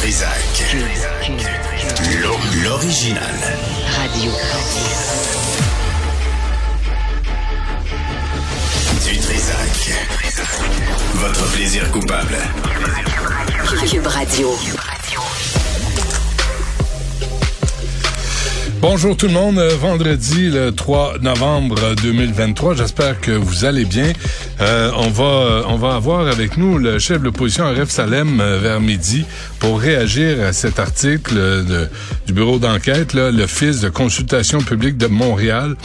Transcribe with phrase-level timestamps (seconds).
[0.00, 0.76] Trisac.
[2.64, 3.22] L'original.
[3.98, 4.32] Radio.
[9.04, 9.92] Du Trisac.
[11.16, 12.38] Votre plaisir coupable.
[13.90, 14.89] Cube Radio.
[18.80, 24.10] Bonjour tout le monde, Euh, vendredi le 3 novembre 2023, j'espère que vous allez bien.
[24.62, 28.58] Euh, on va on va avoir avec nous le chef de l'opposition Aref Salem euh,
[28.58, 29.24] vers midi
[29.58, 31.88] pour réagir à cet article euh, de-
[32.26, 35.76] du bureau d'enquête, l'Office de consultation publique de Montréal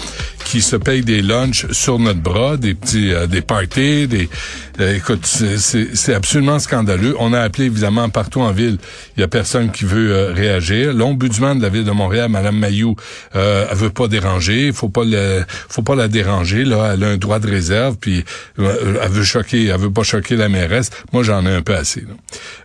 [0.46, 4.30] qui se paye des lunchs sur notre bras, des petits des parties, des
[4.79, 7.15] euh, écoute, c'est- absolument scandaleux.
[7.20, 8.77] On a appelé évidemment partout en ville,
[9.15, 10.93] il y a personne qui veut euh, réagir.
[10.93, 12.95] L'ombudsman de la ville de Montréal, Madame Mayou,
[13.35, 17.07] euh, elle veut pas déranger, faut pas le, faut pas la déranger là, elle a
[17.07, 18.23] un droit de réserve puis
[18.59, 20.89] euh, elle veut choquer, elle veut pas choquer la mairesse.
[21.13, 22.01] Moi j'en ai un peu assez.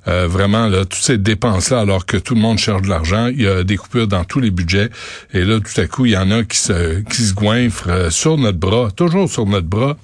[0.07, 0.27] là.
[0.27, 3.43] Vraiment là, toutes ces dépenses là alors que tout le monde cherche de l'argent, il
[3.43, 4.91] y a des coupures dans tous les budgets
[5.33, 8.37] et là tout à coup, il y en a qui se qui se goinfrent sur
[8.37, 9.97] notre bras, toujours sur notre bras.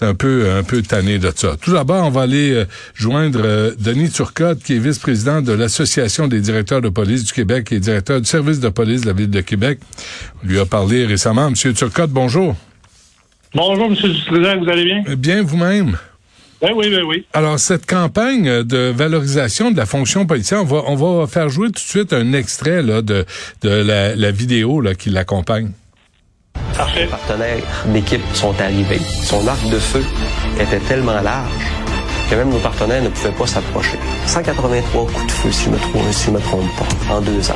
[0.00, 1.56] T'es un peu un peu tanné de ça.
[1.60, 6.26] Tout d'abord, on va aller euh, joindre euh, Denis Turcotte, qui est vice-président de l'Association
[6.26, 9.28] des directeurs de police du Québec et directeur du service de police de la ville
[9.28, 9.78] de Québec.
[10.42, 11.50] On lui a parlé récemment.
[11.50, 12.56] Monsieur Turcotte, bonjour.
[13.54, 13.94] Bonjour, M.
[13.94, 15.04] Dutrisac, vous allez bien?
[15.06, 15.98] Euh, Bien vous-même?
[16.62, 17.26] Oui, oui, oui, oui.
[17.34, 21.66] Alors, cette campagne de valorisation de la fonction policière, on va, on va faire jouer
[21.66, 23.26] tout de suite un extrait là, de,
[23.60, 25.72] de la, la vidéo là, qui l'accompagne.
[26.80, 27.00] Parfait.
[27.02, 29.00] Les partenaires d'équipe sont arrivés.
[29.22, 30.02] Son arc de feu
[30.58, 31.50] était tellement large
[32.30, 33.98] que même nos partenaires ne pouvaient pas s'approcher.
[34.26, 37.50] 183 coups de feu, si je me trompe, si je me trompe pas, en deux
[37.50, 37.54] ans.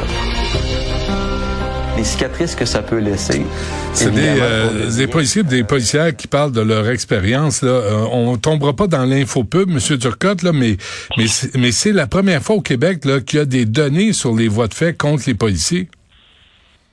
[1.97, 3.47] Les cicatrices que ça peut laisser.
[3.95, 7.63] C'est des, euh, des policiers, des policières qui parlent de leur expérience.
[7.63, 10.77] Là, Euh, on tombera pas dans l'infopub, Monsieur Turcotte, là, mais
[11.17, 14.13] mais c'est- mais c'est la première fois au Québec là qu'il y a des données
[14.13, 15.89] sur les voies de fait contre les policiers.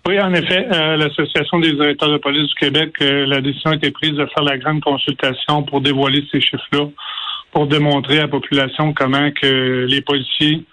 [0.08, 3.76] Oui, en effet, euh, l'Association des directeurs de police du Québec, euh, la décision a
[3.76, 6.88] été prise de faire la grande consultation pour dévoiler ces chiffres-là,
[7.52, 10.66] pour démontrer à la population comment que les policiers,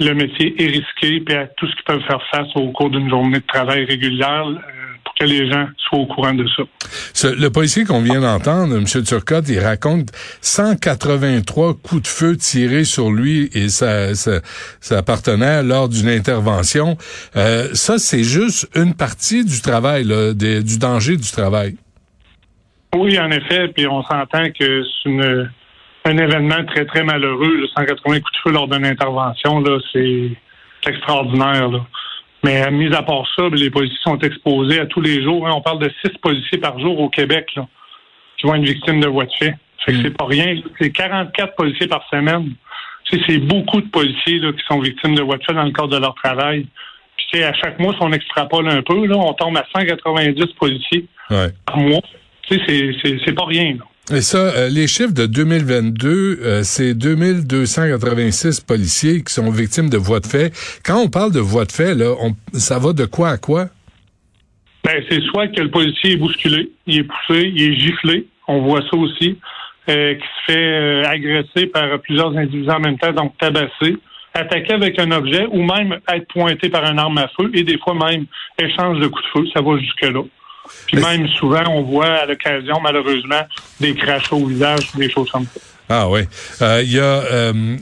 [0.00, 3.08] le métier est risqué, puis à tout ce qu'ils peuvent faire face au cours d'une
[3.08, 4.77] journée de travail régulière, euh,
[5.18, 6.62] que les gens soient au courant de ça.
[7.12, 8.84] Ce- le policier qu'on vient d'entendre, M.
[9.04, 14.40] Turcotte, il raconte 183 coups de feu tirés sur lui et sa, sa,
[14.80, 16.96] sa partenaire lors d'une intervention.
[17.36, 21.76] Euh, ça, c'est juste une partie du travail, là, des- du danger du travail.
[22.96, 25.50] Oui, en effet, puis on s'entend que c'est une-
[26.04, 27.54] un événement très, très malheureux.
[27.60, 30.30] Le 180 coups de feu lors d'une intervention, là, c'est
[30.84, 31.68] c'est extraordinaire.
[31.68, 31.80] Là.
[32.44, 35.46] Mais euh, mis à part ça, les policiers sont exposés à tous les jours.
[35.48, 35.52] hein.
[35.54, 37.66] on parle de six policiers par jour au Québec là,
[38.38, 39.54] qui vont être victimes de voies de fait.
[39.84, 40.56] Fait que c'est pas rien.
[40.80, 42.52] C'est 44 policiers par semaine.
[43.26, 45.88] C'est beaucoup de policiers là, qui sont victimes de voies de fait dans le cadre
[45.88, 46.66] de leur travail.
[47.32, 51.06] Puis à chaque mois, si on extrapole un peu, là, on tombe à 190 policiers
[51.30, 51.48] Ouais.
[51.66, 52.00] par mois.
[52.48, 53.74] C'est pas rien.
[53.74, 53.84] Là.
[54.10, 59.98] Et ça, euh, les chiffres de 2022, euh, c'est 2286 policiers qui sont victimes de
[59.98, 60.50] voies de fait.
[60.82, 63.66] Quand on parle de voies de fait, là, on, ça va de quoi à quoi?
[64.84, 68.62] Ben, c'est soit que le policier est bousculé, il est poussé, il est giflé, on
[68.62, 69.36] voit ça aussi,
[69.90, 73.96] euh, qui se fait euh, agresser par plusieurs individus en même temps, donc tabassé,
[74.32, 77.76] attaqué avec un objet ou même être pointé par une arme à feu et des
[77.78, 78.24] fois même
[78.58, 80.22] échange de coups de feu, ça va jusque-là.
[80.86, 83.42] Puis même souvent, on voit à l'occasion, malheureusement,
[83.80, 85.60] des crachats au visage, des choses comme ça.
[85.90, 86.20] Ah oui.
[86.60, 87.76] Euh, Il y a, euh,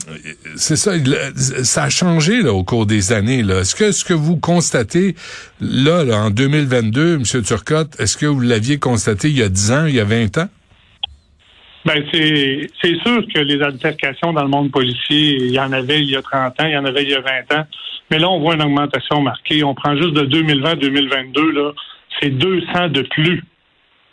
[0.55, 0.93] c'est ça,
[1.35, 3.43] ça a changé là, au cours des années.
[3.43, 3.59] Là.
[3.59, 5.15] Est-ce que ce que vous constatez
[5.59, 7.23] là, là, en 2022, M.
[7.43, 10.37] Turcotte, est-ce que vous l'aviez constaté il y a 10 ans, il y a 20
[10.37, 10.47] ans?
[11.85, 15.99] Ben, c'est, c'est sûr que les altercations dans le monde policier, il y en avait
[15.99, 17.65] il y a 30 ans, il y en avait il y a 20 ans.
[18.09, 19.63] Mais là, on voit une augmentation marquée.
[19.63, 21.71] On prend juste de 2020 à 2022, là,
[22.19, 23.39] c'est 200 de plus.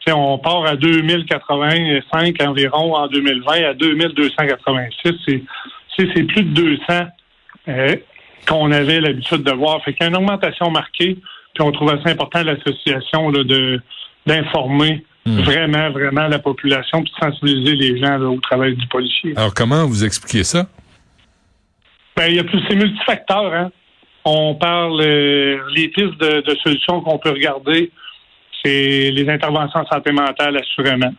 [0.00, 5.12] Tu sais, on part à 2085 environ en 2020 à 2286.
[5.96, 6.82] C'est, plus de 200
[7.68, 7.96] euh,
[8.46, 9.82] qu'on avait l'habitude de voir.
[9.84, 11.18] Fait qu'il y a une augmentation marquée.
[11.54, 13.80] Puis on trouve assez important l'association de,
[14.26, 19.32] d'informer vraiment, vraiment la population puis de sensibiliser les gens là, au travail du policier.
[19.36, 20.66] Alors, comment vous expliquez ça?
[22.16, 23.70] Ben, il y a plus, c'est multifacteur, hein.
[24.24, 27.90] On parle, euh, les pistes de, de solutions qu'on peut regarder,
[28.64, 31.12] c'est les interventions en santé mentale, assurément.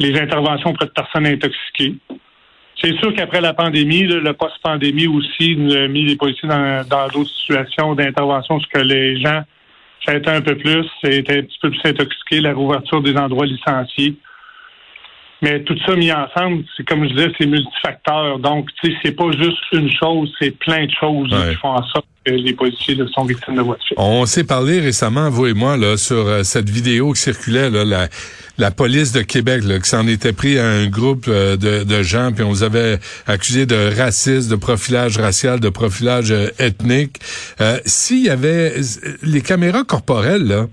[0.00, 1.94] Les interventions auprès de personnes intoxiquées.
[2.82, 6.82] C'est sûr qu'après la pandémie, là, le post-pandémie aussi nous a mis les policiers dans
[6.88, 9.42] dans d'autres situations d'intervention, ce que les gens,
[10.08, 14.14] été un peu plus, c'était un petit peu plus intoxiqué, la rouverture des endroits licenciés.
[15.42, 18.38] Mais tout ça mis ensemble, c'est comme je disais, c'est multifacteur.
[18.40, 21.50] Donc, tu sais, c'est pas juste une chose, c'est plein de choses Ouais.
[21.50, 22.06] qui font en sorte
[23.96, 28.70] On s'est parlé récemment, vous et moi, là, sur euh, cette vidéo qui circulait, la,
[28.70, 32.44] police de Québec, là, qui s'en était pris à un groupe euh, de, gens, puis
[32.44, 37.18] on vous avait accusé de racisme, de profilage racial, de profilage euh, ethnique.
[37.86, 38.74] S'il y avait
[39.22, 40.66] les caméras corporelles, là,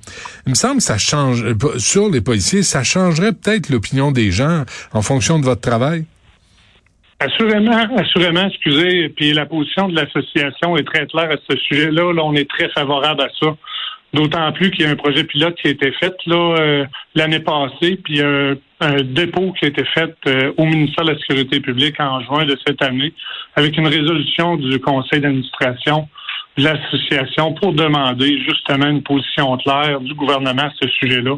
[0.46, 1.46] il me semble que ça change
[1.78, 6.06] sur les policiers, ça changerait peut-être l'opinion des gens en fonction de votre travail?
[7.20, 9.10] Assurément, assurément, excusez.
[9.10, 12.14] Puis la position de l'association est très claire à ce sujet-là.
[12.14, 13.56] Là, on est très favorable à ça.
[14.14, 17.42] D'autant plus qu'il y a un projet pilote qui a été fait là euh, l'année
[17.42, 21.60] passée, puis un, un dépôt qui a été fait euh, au ministère de la Sécurité
[21.60, 23.14] publique en juin de cette année,
[23.56, 26.08] avec une résolution du conseil d'administration
[26.58, 31.36] de l'association pour demander justement une position claire du gouvernement à ce sujet-là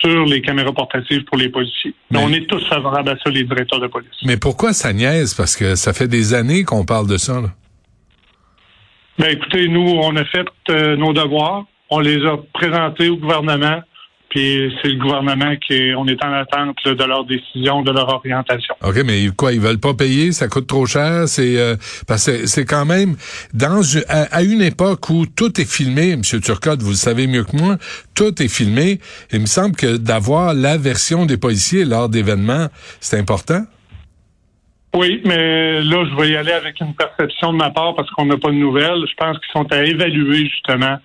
[0.00, 1.94] sur les caméras portatives pour les policiers.
[2.10, 4.10] Mais- On est tous favorables à ça, les directeurs de police.
[4.24, 5.34] Mais pourquoi ça niaise?
[5.34, 7.40] Parce que ça fait des années qu'on parle de ça.
[7.40, 7.48] Là.
[9.18, 13.80] Ben écoutez, nous, on a fait euh, nos devoirs, on les a présentés au gouvernement,
[14.30, 17.90] puis c'est le gouvernement qui est, on est en attente là, de leur décision, de
[17.90, 18.74] leur orientation.
[18.84, 21.76] OK, mais quoi, ils veulent pas payer, ça coûte trop cher, c'est euh,
[22.06, 23.16] parce que c'est quand même
[23.54, 27.26] dans une- à, à une époque où tout est filmé, monsieur Turcotte, vous le savez
[27.26, 27.76] mieux que moi,
[28.14, 28.98] tout est filmé.
[29.32, 32.68] Il me semble que d'avoir la version des policiers lors d'événements,
[33.00, 33.62] c'est important.
[34.94, 38.24] Oui, mais là, je vais y aller avec une perception de ma part parce qu'on
[38.26, 39.04] n'a pas de nouvelles.
[39.08, 40.96] Je pense qu'ils sont à évaluer justement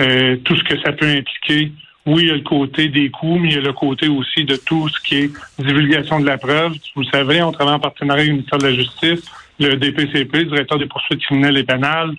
[0.00, 1.70] euh, tout ce que ça peut impliquer.
[2.06, 4.44] Oui, il y a le côté des coûts, mais il y a le côté aussi
[4.44, 6.74] de tout ce qui est divulgation de la preuve.
[6.94, 10.38] Vous le savez, on travaille en partenariat avec le ministère de la Justice, le DPCP,
[10.38, 12.12] le directeur des poursuites criminelles et pénales.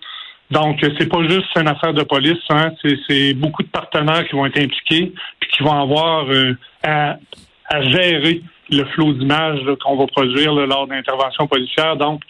[0.52, 2.72] Donc, c'est pas juste une affaire de police, hein.
[3.08, 7.18] c'est, beaucoup de partenaires qui vont être impliqués puis qui vont avoir euh, à,
[7.70, 11.96] à gérer le flot d'images qu'on va produire là, lors d'interventions policières.
[11.96, 12.22] Donc,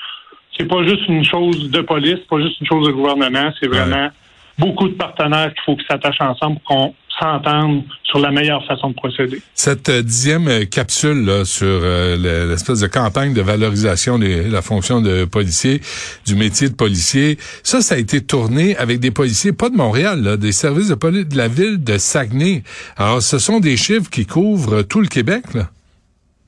[0.57, 4.09] c'est pas juste une chose de police, pas juste une chose de gouvernement, c'est vraiment
[4.57, 8.89] beaucoup de partenaires qu'il faut qu'ils s'attachent ensemble pour qu'on s'entende sur la meilleure façon
[8.91, 9.41] de procéder.
[9.53, 14.49] Cette euh, dixième euh, capsule là, sur euh, le- l'espèce de campagne de valorisation de
[14.49, 15.81] la fonction de policier,
[16.25, 20.21] du métier de policier, ça, ça a été tourné avec des policiers, pas de Montréal,
[20.23, 22.63] là, des services de police de la ville de Saguenay.
[22.97, 25.43] Alors, ce sont des chiffres qui couvrent tout le Québec.
[25.53, 25.69] Là.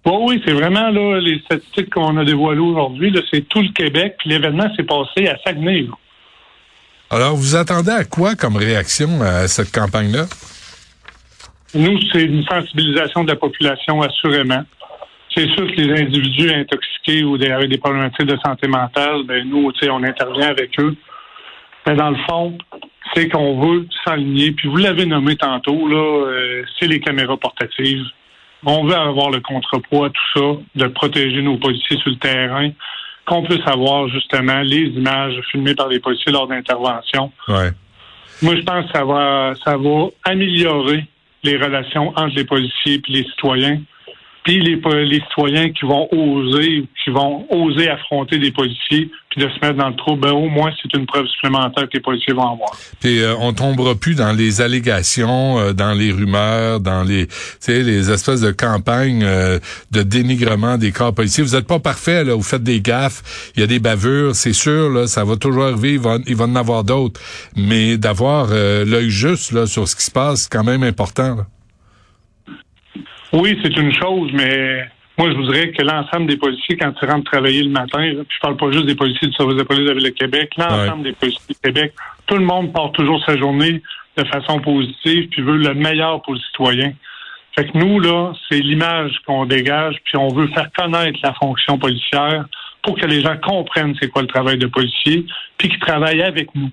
[0.06, 3.12] Bon, oui, c'est vraiment là les statistiques qu'on a dévoilées aujourd'hui.
[3.12, 4.16] là, C'est tout le Québec.
[4.19, 5.81] Puis l'événement s'est passé à Saguenay.
[5.81, 5.94] là.
[7.12, 10.27] Alors, vous attendez à quoi comme réaction à cette campagne-là?
[11.75, 14.63] Nous, c'est une sensibilisation de la population, assurément.
[15.36, 19.48] C'est sûr que les individus intoxiqués ou des, avec des problématiques de santé mentale, ben
[19.48, 20.95] nous, tu sais, on intervient avec eux.
[21.86, 22.57] Mais dans le fond,
[23.13, 24.51] c'est qu'on veut s'aligner.
[24.51, 28.06] Puis vous l'avez nommé tantôt, là, euh, c'est les caméras portatives.
[28.66, 32.71] On veut avoir le contrepoids, tout ça, de protéger nos policiers sur le terrain,
[33.25, 37.31] qu'on puisse avoir justement les images filmées par les policiers lors d'interventions.
[37.48, 37.69] Ouais.
[38.42, 41.06] Moi, je pense que ça va, ça va améliorer
[41.44, 43.82] les relations entre les policiers et les citoyens.
[44.50, 49.63] Puis les, citoyens qui vont oser, qui vont oser affronter des policiers, puis de se
[49.63, 52.54] mettre dans le trou, ben au moins c'est une preuve supplémentaire que les policiers vont
[52.54, 52.72] avoir.
[53.00, 57.28] Puis euh, on tombera plus dans les allégations, euh, dans les rumeurs, dans les,
[57.68, 59.60] les espèces de campagnes euh,
[59.92, 61.44] de dénigrement des corps policiers.
[61.44, 64.54] Vous êtes pas parfait là, vous faites des gaffes, il y a des bavures, c'est
[64.54, 67.21] sûr là, ça va toujours arriver, il va, il en avoir d'autres,
[67.56, 71.38] mais d'avoir euh, l'œil juste là sur ce qui se passe, c'est quand même important.
[73.31, 77.30] Oui, c'est une chose, mais moi, je voudrais que l'ensemble des policiers, quand ils rentrent
[77.30, 79.90] travailler le matin, puis je parle pas juste des policiers du service de police de
[79.90, 81.94] la Ville de Québec, l'ensemble des policiers du Québec,
[82.26, 83.81] tout le monde part toujours sa journée
[84.18, 86.94] de façon positive, puis veut le meilleur pour le citoyen.
[87.56, 91.78] Fait que nous, là, c'est l'image qu'on dégage, puis on veut faire connaître la fonction
[91.78, 92.45] policière
[92.81, 95.26] pour que les gens comprennent c'est quoi le travail de policier,
[95.57, 96.69] puis qu'ils travaillent avec nous,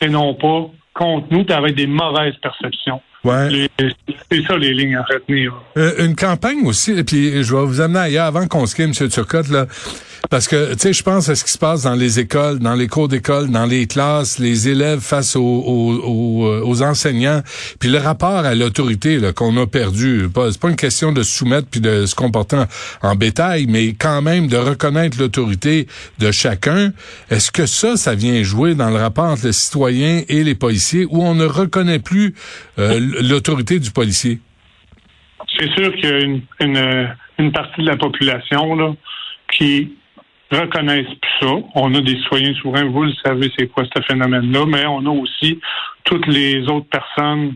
[0.00, 3.00] et non pas contre nous, puis avec des mauvaises perceptions.
[3.24, 3.68] Ouais.
[4.30, 5.52] C'est ça les lignes à retenir.
[5.76, 9.00] Euh, une campagne aussi, et puis je vais vous amener ailleurs avant qu'on se quitte,
[9.00, 9.08] M.
[9.08, 9.66] Turcotte, là.
[10.30, 12.74] Parce que, tu sais, je pense à ce qui se passe dans les écoles, dans
[12.74, 17.42] les cours d'école, dans les classes, les élèves face aux, aux, aux, euh, enseignants,
[17.80, 20.28] puis le rapport à l'autorité qu'on a perdu.
[20.34, 22.66] C'est pas une question de se soumettre puis de se comporter en,
[23.08, 25.86] en bétail, mais quand même de reconnaître l'autorité
[26.18, 26.92] de chacun.
[27.30, 31.06] Est-ce que ça, ça vient jouer dans le rapport entre le citoyen et les policiers,
[31.08, 32.34] où on ne reconnaît plus
[32.78, 34.40] euh, l'autorité du policier?
[35.58, 37.08] C'est sûr qu'il y a une, une,
[37.38, 38.94] une partie de la population là,
[39.52, 39.92] qui
[40.50, 41.54] reconnaissent plus ça.
[41.74, 45.10] On a des citoyens souverains, vous le savez, c'est quoi ce phénomène-là, mais on a
[45.10, 45.60] aussi
[46.04, 47.54] toutes les autres personnes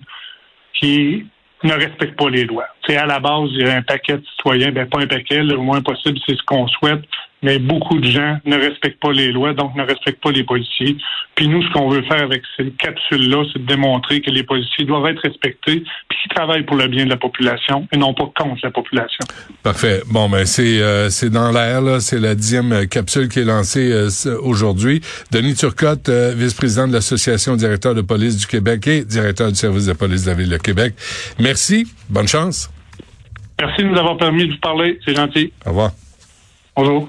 [0.74, 1.26] qui
[1.62, 2.66] ne respectent pas les lois.
[2.86, 5.42] C'est à la base, il y a un paquet de citoyens, ben pas un paquet,
[5.42, 7.04] le moins possible, c'est ce qu'on souhaite,
[7.42, 10.96] mais beaucoup de gens ne respectent pas les lois, donc ne respectent pas les policiers.
[11.34, 14.84] Puis nous, ce qu'on veut faire avec ces capsules-là, c'est de démontrer que les policiers
[14.84, 18.30] doivent être respectés, puis qu'ils travaillent pour le bien de la population et non pas
[18.36, 19.24] contre la population.
[19.62, 20.02] Parfait.
[20.10, 22.00] Bon, ben c'est euh, c'est dans l'air là.
[22.00, 25.00] C'est la dixième capsule qui est lancée euh, aujourd'hui.
[25.30, 29.86] Denis Turcotte, euh, vice-président de l'association directeur de police du Québec et directeur du service
[29.86, 30.94] de police de la ville de Québec.
[31.38, 31.86] Merci.
[32.08, 32.70] Bonne chance.
[33.60, 34.98] Merci de nous avoir permis de vous parler.
[35.04, 35.52] C'est gentil.
[35.64, 35.92] Au revoir.
[36.76, 37.08] Bonjour.